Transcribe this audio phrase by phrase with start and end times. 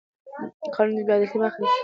[0.73, 1.79] قانون د بې عدالتۍ مخه نیسي